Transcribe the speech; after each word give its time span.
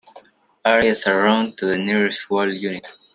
Areas 0.65 1.05
are 1.05 1.15
rounded 1.15 1.59
to 1.59 1.67
the 1.67 1.77
nearest 1.77 2.23
whole 2.23 2.51
unit. 2.51 2.91